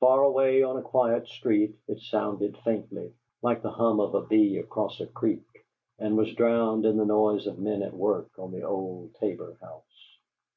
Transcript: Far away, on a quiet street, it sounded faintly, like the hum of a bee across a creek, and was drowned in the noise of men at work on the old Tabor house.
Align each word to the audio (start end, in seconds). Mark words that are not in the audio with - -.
Far 0.00 0.24
away, 0.24 0.64
on 0.64 0.76
a 0.76 0.82
quiet 0.82 1.28
street, 1.28 1.76
it 1.86 2.00
sounded 2.00 2.58
faintly, 2.64 3.14
like 3.42 3.62
the 3.62 3.70
hum 3.70 4.00
of 4.00 4.12
a 4.12 4.22
bee 4.26 4.56
across 4.58 5.00
a 5.00 5.06
creek, 5.06 5.44
and 6.00 6.16
was 6.16 6.34
drowned 6.34 6.84
in 6.84 6.96
the 6.96 7.06
noise 7.06 7.46
of 7.46 7.60
men 7.60 7.82
at 7.84 7.94
work 7.94 8.36
on 8.40 8.50
the 8.50 8.64
old 8.64 9.14
Tabor 9.20 9.56
house. 9.60 10.16